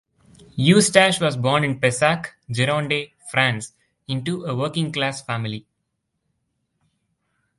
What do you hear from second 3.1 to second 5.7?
France into a working class family.